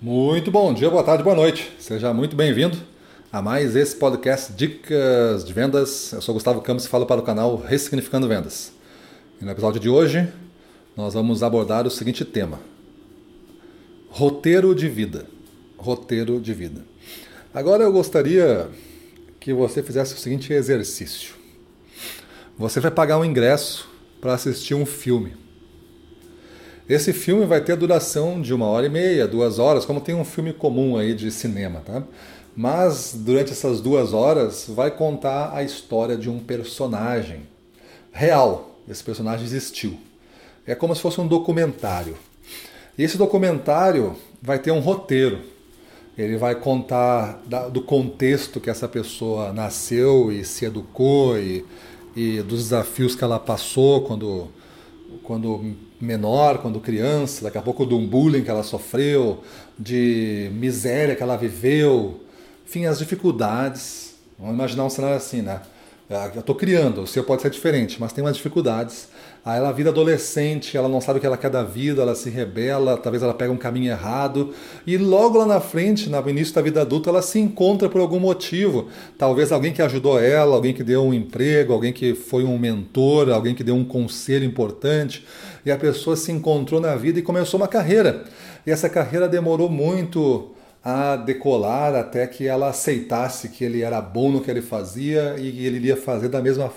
Muito 0.00 0.48
bom 0.52 0.72
dia, 0.72 0.88
boa 0.88 1.02
tarde, 1.02 1.24
boa 1.24 1.34
noite. 1.34 1.72
Seja 1.76 2.14
muito 2.14 2.36
bem-vindo 2.36 2.78
a 3.32 3.42
mais 3.42 3.74
esse 3.74 3.96
podcast 3.96 4.52
Dicas 4.52 5.44
de 5.44 5.52
Vendas. 5.52 6.12
Eu 6.12 6.22
sou 6.22 6.34
Gustavo 6.34 6.60
Campos 6.60 6.84
e 6.84 6.88
falo 6.88 7.04
para 7.04 7.20
o 7.20 7.24
canal 7.24 7.56
Ressignificando 7.56 8.28
Vendas. 8.28 8.70
E 9.42 9.44
no 9.44 9.50
episódio 9.50 9.80
de 9.80 9.88
hoje, 9.88 10.32
nós 10.96 11.14
vamos 11.14 11.42
abordar 11.42 11.84
o 11.84 11.90
seguinte 11.90 12.24
tema: 12.24 12.60
roteiro 14.08 14.72
de 14.72 14.88
vida. 14.88 15.26
Roteiro 15.76 16.40
de 16.40 16.54
vida. 16.54 16.84
Agora 17.52 17.82
eu 17.82 17.92
gostaria 17.92 18.68
que 19.40 19.52
você 19.52 19.82
fizesse 19.82 20.14
o 20.14 20.18
seguinte 20.18 20.52
exercício. 20.52 21.34
Você 22.56 22.78
vai 22.78 22.92
pagar 22.92 23.18
um 23.18 23.24
ingresso 23.24 23.88
para 24.20 24.34
assistir 24.34 24.74
um 24.74 24.86
filme. 24.86 25.47
Esse 26.88 27.12
filme 27.12 27.44
vai 27.44 27.60
ter 27.60 27.76
duração 27.76 28.40
de 28.40 28.54
uma 28.54 28.64
hora 28.64 28.86
e 28.86 28.88
meia, 28.88 29.28
duas 29.28 29.58
horas, 29.58 29.84
como 29.84 30.00
tem 30.00 30.14
um 30.14 30.24
filme 30.24 30.54
comum 30.54 30.96
aí 30.96 31.14
de 31.14 31.30
cinema, 31.30 31.82
tá? 31.84 32.02
Mas 32.56 33.14
durante 33.14 33.52
essas 33.52 33.80
duas 33.80 34.14
horas 34.14 34.64
vai 34.68 34.90
contar 34.90 35.52
a 35.54 35.62
história 35.62 36.16
de 36.16 36.30
um 36.30 36.38
personagem 36.38 37.42
real. 38.10 38.80
Esse 38.88 39.04
personagem 39.04 39.44
existiu. 39.44 39.98
É 40.66 40.74
como 40.74 40.94
se 40.94 41.02
fosse 41.02 41.20
um 41.20 41.26
documentário. 41.26 42.16
E 42.96 43.02
esse 43.02 43.18
documentário 43.18 44.16
vai 44.40 44.58
ter 44.58 44.70
um 44.70 44.80
roteiro. 44.80 45.40
Ele 46.16 46.38
vai 46.38 46.54
contar 46.54 47.42
do 47.70 47.82
contexto 47.82 48.60
que 48.60 48.70
essa 48.70 48.88
pessoa 48.88 49.52
nasceu 49.52 50.32
e 50.32 50.42
se 50.42 50.64
educou 50.64 51.38
e, 51.38 51.64
e 52.16 52.42
dos 52.42 52.64
desafios 52.64 53.14
que 53.14 53.22
ela 53.22 53.38
passou 53.38 54.02
quando, 54.02 54.48
quando 55.22 55.74
menor, 56.00 56.58
quando 56.58 56.80
criança, 56.80 57.44
daqui 57.44 57.58
a 57.58 57.62
pouco 57.62 57.86
de 57.86 57.94
um 57.94 58.06
bullying 58.06 58.42
que 58.42 58.50
ela 58.50 58.62
sofreu, 58.62 59.42
de 59.78 60.50
miséria 60.54 61.14
que 61.14 61.22
ela 61.22 61.36
viveu, 61.36 62.20
enfim, 62.66 62.86
as 62.86 62.98
dificuldades. 62.98 64.14
Vamos 64.38 64.54
imaginar 64.54 64.84
um 64.84 64.90
cenário 64.90 65.16
assim, 65.16 65.42
né? 65.42 65.60
É, 66.10 66.30
eu 66.34 66.40
estou 66.40 66.54
criando, 66.54 67.02
o 67.02 67.06
seu 67.06 67.22
pode 67.22 67.42
ser 67.42 67.50
diferente, 67.50 68.00
mas 68.00 68.14
tem 68.14 68.24
umas 68.24 68.34
dificuldades. 68.34 69.08
Aí 69.44 69.58
ela 69.58 69.70
vira 69.72 69.90
adolescente, 69.90 70.74
ela 70.74 70.88
não 70.88 71.02
sabe 71.02 71.18
o 71.18 71.20
que 71.20 71.26
ela 71.26 71.36
quer 71.36 71.50
da 71.50 71.62
vida, 71.62 72.00
ela 72.00 72.14
se 72.14 72.30
rebela, 72.30 72.96
talvez 72.96 73.22
ela 73.22 73.34
pegue 73.34 73.52
um 73.52 73.58
caminho 73.58 73.90
errado. 73.90 74.54
E 74.86 74.96
logo 74.96 75.36
lá 75.36 75.44
na 75.44 75.60
frente, 75.60 76.08
no 76.08 76.30
início 76.30 76.54
da 76.54 76.62
vida 76.62 76.80
adulta, 76.80 77.10
ela 77.10 77.20
se 77.20 77.38
encontra 77.38 77.90
por 77.90 78.00
algum 78.00 78.18
motivo. 78.18 78.88
Talvez 79.18 79.52
alguém 79.52 79.70
que 79.70 79.82
ajudou 79.82 80.18
ela, 80.18 80.56
alguém 80.56 80.72
que 80.72 80.82
deu 80.82 81.04
um 81.04 81.12
emprego, 81.12 81.74
alguém 81.74 81.92
que 81.92 82.14
foi 82.14 82.42
um 82.42 82.56
mentor, 82.56 83.28
alguém 83.28 83.54
que 83.54 83.62
deu 83.62 83.74
um 83.74 83.84
conselho 83.84 84.46
importante. 84.46 85.26
E 85.64 85.70
a 85.70 85.76
pessoa 85.76 86.16
se 86.16 86.32
encontrou 86.32 86.80
na 86.80 86.96
vida 86.96 87.18
e 87.18 87.22
começou 87.22 87.60
uma 87.60 87.68
carreira. 87.68 88.24
E 88.66 88.70
essa 88.70 88.88
carreira 88.88 89.28
demorou 89.28 89.68
muito 89.68 90.52
a 90.90 91.16
decolar 91.16 91.94
até 91.94 92.26
que 92.26 92.46
ela 92.46 92.70
aceitasse 92.70 93.50
que 93.50 93.62
ele 93.62 93.82
era 93.82 94.00
bom 94.00 94.32
no 94.32 94.40
que 94.40 94.50
ele 94.50 94.62
fazia 94.62 95.36
e 95.38 95.66
ele 95.66 95.76
iria 95.76 95.96
fazer 95.98 96.30
da 96.30 96.40
mesma 96.40 96.72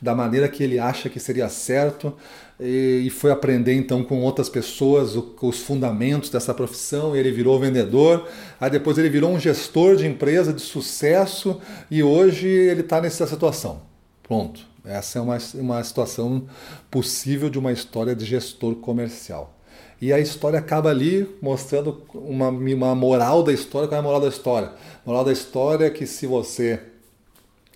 da 0.00 0.16
maneira 0.16 0.48
que 0.48 0.64
ele 0.64 0.80
acha 0.80 1.08
que 1.08 1.20
seria 1.20 1.48
certo 1.48 2.12
e, 2.60 3.08
foi 3.10 3.30
aprender 3.30 3.74
então 3.74 4.02
com 4.02 4.20
outras 4.20 4.48
pessoas 4.48 5.16
os 5.40 5.60
fundamentos 5.60 6.28
dessa 6.28 6.52
profissão. 6.52 7.14
Ele 7.14 7.30
virou 7.30 7.58
vendedor, 7.60 8.28
aí 8.60 8.68
depois 8.68 8.98
ele 8.98 9.08
virou 9.08 9.30
um 9.30 9.38
gestor 9.38 9.94
de 9.94 10.06
empresa 10.08 10.52
de 10.52 10.60
sucesso 10.60 11.60
e 11.88 12.02
hoje 12.02 12.48
ele 12.48 12.80
está 12.80 13.00
nessa 13.00 13.28
situação. 13.28 13.82
Pronto. 14.24 14.66
Essa 14.84 15.20
é 15.20 15.22
uma, 15.22 15.38
uma 15.54 15.84
situação 15.84 16.46
possível 16.90 17.48
de 17.48 17.60
uma 17.60 17.70
história 17.70 18.16
de 18.16 18.24
gestor 18.24 18.74
comercial. 18.74 19.56
E 20.00 20.12
a 20.12 20.18
história 20.18 20.58
acaba 20.58 20.90
ali 20.90 21.28
mostrando 21.40 22.02
uma, 22.12 22.48
uma 22.48 22.94
moral 22.94 23.42
da 23.42 23.52
história. 23.52 23.86
Qual 23.88 23.96
é 23.96 24.00
a 24.00 24.02
moral 24.02 24.20
da 24.20 24.28
história? 24.28 24.68
A 24.68 25.08
moral 25.08 25.24
da 25.24 25.32
história 25.32 25.86
é 25.86 25.90
que 25.90 26.06
se 26.06 26.26
você 26.26 26.80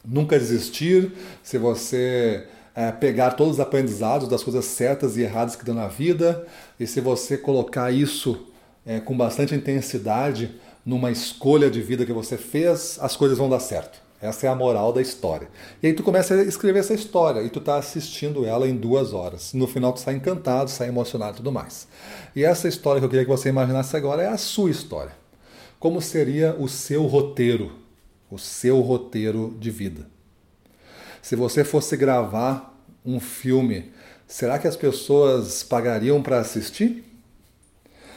nunca 0.04 0.38
desistir, 0.38 1.12
se 1.42 1.58
você 1.58 2.46
é, 2.74 2.92
pegar 2.92 3.32
todos 3.32 3.54
os 3.54 3.60
aprendizados 3.60 4.28
das 4.28 4.42
coisas 4.42 4.64
certas 4.64 5.16
e 5.16 5.22
erradas 5.22 5.56
que 5.56 5.64
dão 5.64 5.74
na 5.74 5.88
vida, 5.88 6.46
e 6.78 6.86
se 6.86 7.00
você 7.00 7.36
colocar 7.38 7.90
isso 7.90 8.46
é, 8.84 9.00
com 9.00 9.16
bastante 9.16 9.54
intensidade 9.54 10.54
numa 10.84 11.10
escolha 11.10 11.70
de 11.70 11.80
vida 11.80 12.06
que 12.06 12.12
você 12.12 12.36
fez, 12.36 12.98
as 13.00 13.16
coisas 13.16 13.38
vão 13.38 13.48
dar 13.48 13.60
certo. 13.60 14.05
Essa 14.20 14.46
é 14.46 14.50
a 14.50 14.54
moral 14.54 14.92
da 14.92 15.02
história. 15.02 15.48
E 15.82 15.86
aí 15.86 15.92
tu 15.92 16.02
começa 16.02 16.34
a 16.34 16.42
escrever 16.42 16.78
essa 16.78 16.94
história 16.94 17.42
e 17.42 17.50
tu 17.50 17.58
está 17.58 17.76
assistindo 17.76 18.46
ela 18.46 18.66
em 18.66 18.74
duas 18.74 19.12
horas. 19.12 19.52
No 19.52 19.66
final 19.66 19.92
tu 19.92 20.00
sai 20.00 20.14
encantado, 20.14 20.70
sai 20.70 20.88
emocionado 20.88 21.34
e 21.34 21.36
tudo 21.36 21.52
mais. 21.52 21.86
E 22.34 22.42
essa 22.42 22.66
história 22.66 23.00
que 23.00 23.04
eu 23.04 23.10
queria 23.10 23.24
que 23.24 23.30
você 23.30 23.50
imaginasse 23.50 23.96
agora 23.96 24.22
é 24.22 24.28
a 24.28 24.38
sua 24.38 24.70
história. 24.70 25.12
Como 25.78 26.00
seria 26.00 26.56
o 26.58 26.68
seu 26.68 27.04
roteiro, 27.04 27.72
o 28.30 28.38
seu 28.38 28.80
roteiro 28.80 29.54
de 29.60 29.70
vida? 29.70 30.06
Se 31.20 31.36
você 31.36 31.62
fosse 31.62 31.96
gravar 31.96 32.74
um 33.04 33.20
filme, 33.20 33.92
será 34.26 34.58
que 34.58 34.66
as 34.66 34.76
pessoas 34.76 35.62
pagariam 35.62 36.22
para 36.22 36.38
assistir? 36.38 37.04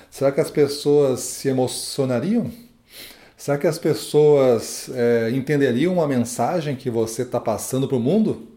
Será 0.10 0.32
que 0.32 0.40
as 0.40 0.50
pessoas 0.50 1.20
se 1.20 1.50
emocionariam? 1.50 2.69
Será 3.40 3.58
que 3.58 3.68
as 3.68 3.80
pessoas 3.80 4.90
é, 4.94 5.32
entenderiam 5.32 6.02
a 6.02 6.08
mensagem 6.08 6.76
que 6.76 6.90
você 6.90 7.22
está 7.22 7.40
passando 7.40 7.88
para 7.88 7.96
o 7.96 8.00
mundo? 8.00 8.50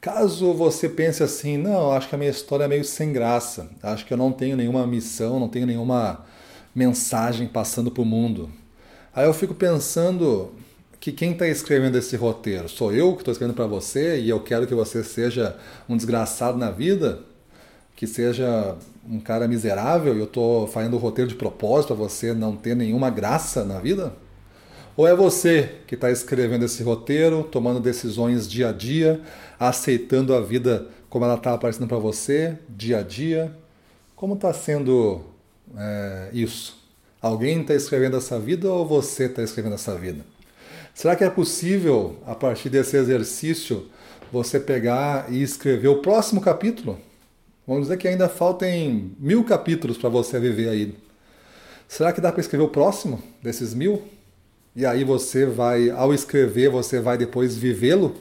Caso 0.00 0.54
você 0.54 0.88
pense 0.88 1.24
assim, 1.24 1.56
não, 1.56 1.90
acho 1.90 2.08
que 2.08 2.14
a 2.14 2.18
minha 2.18 2.30
história 2.30 2.66
é 2.66 2.68
meio 2.68 2.84
sem 2.84 3.12
graça, 3.12 3.68
acho 3.82 4.06
que 4.06 4.12
eu 4.14 4.16
não 4.16 4.30
tenho 4.30 4.56
nenhuma 4.56 4.86
missão, 4.86 5.40
não 5.40 5.48
tenho 5.48 5.66
nenhuma 5.66 6.24
mensagem 6.72 7.48
passando 7.48 7.90
para 7.90 8.02
o 8.02 8.06
mundo. 8.06 8.48
Aí 9.12 9.26
eu 9.26 9.34
fico 9.34 9.54
pensando 9.54 10.54
que 11.00 11.10
quem 11.10 11.32
está 11.32 11.48
escrevendo 11.48 11.98
esse 11.98 12.14
roteiro? 12.14 12.68
Sou 12.68 12.92
eu 12.92 13.12
que 13.14 13.22
estou 13.22 13.32
escrevendo 13.32 13.56
para 13.56 13.66
você 13.66 14.20
e 14.20 14.28
eu 14.28 14.38
quero 14.38 14.68
que 14.68 14.74
você 14.74 15.02
seja 15.02 15.56
um 15.88 15.96
desgraçado 15.96 16.56
na 16.56 16.70
vida? 16.70 17.24
Que 17.94 18.06
seja 18.06 18.76
um 19.08 19.20
cara 19.20 19.46
miserável 19.46 20.16
e 20.16 20.18
eu 20.18 20.24
estou 20.24 20.66
fazendo 20.66 20.94
o 20.94 20.98
roteiro 20.98 21.28
de 21.28 21.36
propósito 21.36 21.94
para 21.94 21.96
você 21.96 22.32
não 22.32 22.56
ter 22.56 22.74
nenhuma 22.74 23.10
graça 23.10 23.64
na 23.64 23.78
vida? 23.78 24.12
Ou 24.96 25.06
é 25.06 25.14
você 25.14 25.76
que 25.86 25.94
está 25.94 26.10
escrevendo 26.10 26.64
esse 26.64 26.82
roteiro, 26.82 27.44
tomando 27.44 27.80
decisões 27.80 28.48
dia 28.48 28.68
a 28.68 28.72
dia, 28.72 29.20
aceitando 29.58 30.34
a 30.34 30.40
vida 30.40 30.86
como 31.08 31.24
ela 31.24 31.34
está 31.34 31.54
aparecendo 31.54 31.86
para 31.86 31.98
você, 31.98 32.58
dia 32.68 32.98
a 32.98 33.02
dia? 33.02 33.54
Como 34.14 34.34
está 34.34 34.52
sendo 34.52 35.22
é, 35.76 36.28
isso? 36.32 36.82
Alguém 37.20 37.62
está 37.62 37.74
escrevendo 37.74 38.16
essa 38.16 38.38
vida 38.38 38.70
ou 38.70 38.86
você 38.86 39.24
está 39.24 39.42
escrevendo 39.42 39.74
essa 39.74 39.94
vida? 39.94 40.24
Será 40.94 41.16
que 41.16 41.24
é 41.24 41.30
possível, 41.30 42.16
a 42.26 42.34
partir 42.34 42.68
desse 42.68 42.96
exercício, 42.96 43.88
você 44.30 44.60
pegar 44.60 45.32
e 45.32 45.42
escrever 45.42 45.88
o 45.88 46.02
próximo 46.02 46.40
capítulo? 46.40 46.98
Vamos 47.66 47.84
dizer 47.84 47.96
que 47.96 48.08
ainda 48.08 48.28
faltem 48.28 49.12
mil 49.20 49.44
capítulos 49.44 49.96
para 49.96 50.08
você 50.08 50.40
viver 50.40 50.68
aí. 50.68 50.94
Será 51.86 52.12
que 52.12 52.20
dá 52.20 52.32
para 52.32 52.40
escrever 52.40 52.64
o 52.64 52.68
próximo 52.68 53.22
desses 53.40 53.72
mil? 53.72 54.02
E 54.74 54.84
aí 54.84 55.04
você 55.04 55.46
vai, 55.46 55.88
ao 55.90 56.12
escrever, 56.12 56.70
você 56.70 56.98
vai 56.98 57.16
depois 57.16 57.56
vivê-lo? 57.56 58.16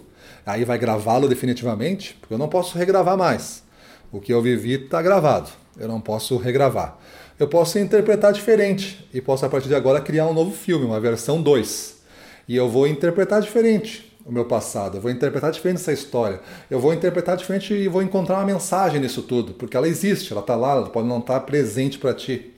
Aí 0.45 0.63
vai 0.63 0.77
gravá-lo 0.77 1.27
definitivamente? 1.27 2.15
Porque 2.19 2.35
eu 2.35 2.37
não 2.37 2.47
posso 2.47 2.77
regravar 2.77 3.17
mais. 3.17 3.63
O 4.11 4.21
que 4.21 4.31
eu 4.31 4.43
vivi 4.43 4.73
está 4.73 5.01
gravado. 5.01 5.49
Eu 5.75 5.87
não 5.87 5.99
posso 5.99 6.37
regravar. 6.37 6.99
Eu 7.39 7.47
posso 7.47 7.79
interpretar 7.79 8.33
diferente 8.33 9.09
e 9.11 9.19
posso 9.19 9.43
a 9.43 9.49
partir 9.49 9.69
de 9.69 9.75
agora 9.75 10.01
criar 10.01 10.27
um 10.27 10.33
novo 10.33 10.51
filme, 10.51 10.85
uma 10.85 10.99
versão 10.99 11.41
2. 11.41 11.95
E 12.47 12.55
eu 12.55 12.69
vou 12.69 12.85
interpretar 12.85 13.41
diferente 13.41 14.10
o 14.25 14.31
meu 14.31 14.45
passado, 14.45 14.97
eu 14.97 15.01
vou 15.01 15.11
interpretar 15.11 15.51
diferente 15.51 15.77
essa 15.77 15.91
história, 15.91 16.39
eu 16.69 16.79
vou 16.79 16.93
interpretar 16.93 17.37
diferente 17.37 17.73
e 17.73 17.87
vou 17.87 18.01
encontrar 18.01 18.37
uma 18.37 18.45
mensagem 18.45 18.99
nisso 18.99 19.21
tudo, 19.23 19.53
porque 19.53 19.75
ela 19.75 19.87
existe, 19.87 20.31
ela 20.31 20.41
está 20.41 20.55
lá, 20.55 20.73
ela 20.73 20.89
pode 20.89 21.07
não 21.07 21.19
estar 21.19 21.39
tá 21.39 21.45
presente 21.45 21.97
para 21.97 22.13
ti. 22.13 22.53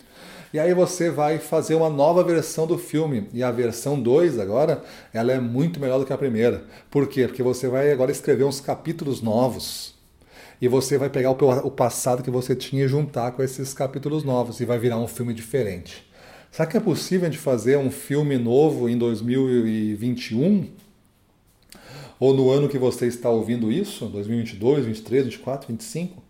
E 0.53 0.59
aí 0.59 0.71
você 0.71 1.09
vai 1.09 1.39
fazer 1.39 1.73
uma 1.73 1.89
nova 1.89 2.23
versão 2.23 2.67
do 2.67 2.77
filme. 2.77 3.27
E 3.33 3.41
a 3.41 3.49
versão 3.49 3.99
2 3.99 4.37
agora, 4.37 4.83
ela 5.11 5.31
é 5.31 5.39
muito 5.39 5.79
melhor 5.79 5.97
do 5.97 6.05
que 6.05 6.13
a 6.13 6.17
primeira. 6.17 6.65
Por 6.91 7.07
quê? 7.07 7.25
Porque 7.25 7.41
você 7.41 7.67
vai 7.67 7.91
agora 7.91 8.11
escrever 8.11 8.43
uns 8.43 8.61
capítulos 8.61 9.19
novos. 9.19 9.95
E 10.61 10.67
você 10.67 10.95
vai 10.95 11.09
pegar 11.09 11.31
o 11.31 11.71
passado 11.71 12.21
que 12.21 12.29
você 12.29 12.55
tinha 12.55 12.85
e 12.85 12.87
juntar 12.87 13.31
com 13.31 13.41
esses 13.41 13.73
capítulos 13.73 14.23
novos 14.23 14.59
e 14.59 14.65
vai 14.65 14.77
virar 14.77 14.99
um 14.99 15.07
filme 15.07 15.33
diferente. 15.33 16.07
Será 16.51 16.67
que 16.67 16.77
é 16.77 16.79
possível 16.79 17.31
de 17.31 17.37
fazer 17.39 17.79
um 17.79 17.89
filme 17.89 18.37
novo 18.37 18.87
em 18.87 18.95
2021? 18.95 20.69
Ou 22.23 22.33
no 22.33 22.49
ano 22.49 22.69
que 22.69 22.77
você 22.77 23.05
está 23.05 23.29
ouvindo 23.29 23.69
isso, 23.69 24.05
2022, 24.05 24.85
2023, 24.85 25.23
2024, 25.23 25.67
2025? 25.67 26.23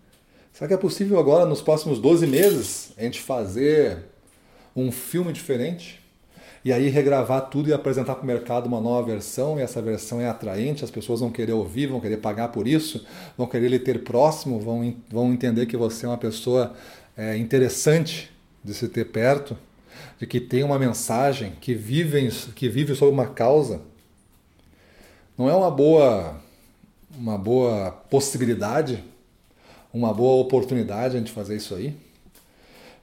Será 0.52 0.68
que 0.68 0.74
é 0.74 0.78
possível 0.78 1.20
agora, 1.20 1.46
nos 1.46 1.62
próximos 1.62 2.00
12 2.00 2.26
meses, 2.26 2.92
a 2.98 3.04
gente 3.04 3.22
fazer 3.22 4.00
um 4.76 4.92
filme 4.92 5.32
diferente? 5.32 6.02
E 6.66 6.74
aí 6.74 6.90
regravar 6.90 7.48
tudo 7.48 7.70
e 7.70 7.74
apresentar 7.74 8.16
para 8.16 8.24
o 8.24 8.26
mercado 8.26 8.66
uma 8.66 8.82
nova 8.82 9.06
versão, 9.06 9.60
e 9.60 9.62
essa 9.62 9.84
versão 9.84 10.20
é 10.20 10.28
atraente, 10.28 10.84
as 10.84 10.90
pessoas 10.90 11.20
vão 11.20 11.30
querer 11.30 11.54
ouvir, 11.54 11.86
vão 11.86 12.02
querer 12.02 12.18
pagar 12.18 12.48
por 12.48 12.68
isso, 12.68 13.06
vão 13.38 13.46
querer 13.46 13.68
lhe 13.68 13.78
ter 13.78 14.04
próximo, 14.04 14.60
vão, 14.60 14.96
vão 15.12 15.32
entender 15.32 15.68
que 15.68 15.78
você 15.78 16.08
é 16.08 16.10
uma 16.10 16.18
pessoa 16.18 16.74
é, 17.16 17.38
interessante 17.38 18.32
de 18.64 18.74
se 18.74 18.88
ter 18.88 19.06
perto, 19.06 19.56
de 20.20 20.26
que 20.26 20.40
tem 20.40 20.64
uma 20.64 20.80
mensagem, 20.80 21.54
que 21.62 21.76
vive, 21.76 22.32
que 22.56 22.68
vive 22.68 22.96
sob 22.96 23.12
uma 23.12 23.28
causa, 23.28 23.93
não 25.38 25.50
é 25.50 25.56
uma 25.56 25.72
boa, 25.72 26.36
uma 27.18 27.38
boa 27.38 27.92
possibilidade, 28.10 29.04
uma 29.94 30.14
boa 30.14 30.42
oportunidade 30.42 31.16
a 31.16 31.20
gente 31.20 31.32
fazer 31.32 31.56
isso 31.56 31.74
aí? 31.76 31.96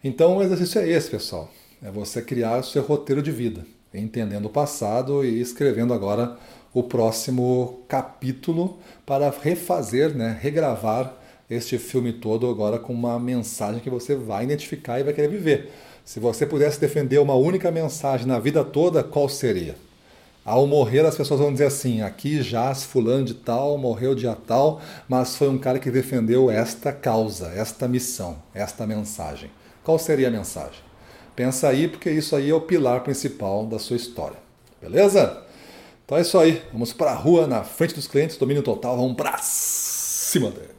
Então 0.03 0.37
o 0.37 0.43
exercício 0.43 0.81
é 0.81 0.89
esse, 0.89 1.11
pessoal. 1.11 1.51
É 1.83 1.91
você 1.91 2.23
criar 2.23 2.61
o 2.61 2.65
seu 2.65 2.83
roteiro 2.83 3.23
de 3.23 3.31
vida, 3.31 3.67
entendendo 3.93 4.47
o 4.47 4.51
passado 4.51 5.25
e 5.25 5.41
escrevendo 5.41 5.93
agora 5.93 6.39
o 6.73 6.83
próximo 6.83 7.83
capítulo 7.89 8.79
para 9.05 9.31
refazer, 9.31 10.15
né, 10.17 10.39
regravar 10.41 11.17
este 11.51 11.79
filme 11.79 12.13
todo 12.13 12.49
agora 12.49 12.79
com 12.79 12.93
uma 12.93 13.19
mensagem 13.19 13.81
que 13.81 13.91
você 13.91 14.15
vai 14.15 14.45
identificar 14.45 15.01
e 15.01 15.03
vai 15.03 15.13
querer 15.13 15.29
viver. 15.29 15.73
Se 16.05 16.21
você 16.21 16.47
pudesse 16.47 16.81
defender 16.81 17.19
uma 17.19 17.35
única 17.35 17.71
mensagem 17.71 18.27
na 18.27 18.39
vida 18.39 18.65
toda, 18.65 19.03
qual 19.03 19.29
seria? 19.29 19.75
Ao 20.51 20.67
morrer, 20.67 21.07
as 21.07 21.15
pessoas 21.15 21.39
vão 21.39 21.53
dizer 21.53 21.67
assim: 21.67 22.03
aqui 22.03 22.43
jaz 22.43 22.83
fulano 22.83 23.25
de 23.25 23.35
tal, 23.35 23.79
morreu 23.79 24.17
dia 24.17 24.35
tal, 24.35 24.81
mas 25.09 25.37
foi 25.37 25.49
um 25.49 25.57
cara 25.57 25.79
que 25.79 25.93
defendeu 25.93 26.51
esta 26.51 26.93
causa, 26.93 27.53
esta 27.55 27.87
missão, 27.87 28.37
esta 28.53 28.85
mensagem. 28.85 29.49
Qual 29.85 29.97
seria 29.97 30.27
a 30.27 30.31
mensagem? 30.31 30.81
Pensa 31.37 31.69
aí, 31.69 31.87
porque 31.87 32.11
isso 32.11 32.35
aí 32.35 32.51
é 32.51 32.55
o 32.55 32.61
pilar 32.61 33.05
principal 33.05 33.65
da 33.65 33.79
sua 33.79 33.95
história. 33.95 34.39
Beleza? 34.83 35.41
Então 36.05 36.19
é 36.19 36.23
isso 36.23 36.37
aí. 36.37 36.61
Vamos 36.73 36.93
para 36.93 37.13
a 37.13 37.15
rua, 37.15 37.47
na 37.47 37.63
frente 37.63 37.95
dos 37.95 38.09
clientes, 38.09 38.37
domínio 38.37 38.65
total. 38.65 38.97
Vamos 38.97 39.15
para 39.15 39.39
cima 39.41 40.51
deles. 40.51 40.70